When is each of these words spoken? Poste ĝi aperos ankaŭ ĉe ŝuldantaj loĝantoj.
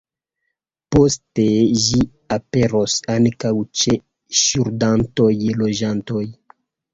Poste 0.93 1.43
ĝi 1.83 1.99
aperos 2.37 2.95
ankaŭ 3.17 3.51
ĉe 3.83 3.95
ŝuldantaj 4.41 5.31
loĝantoj. 5.61 6.25